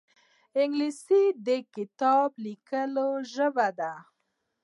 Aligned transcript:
انګلیسي 0.61 1.23
د 1.47 1.49
کتاب 1.75 2.29
لیکلو 2.45 3.09
ژبه 3.33 3.67
ده 3.79 3.93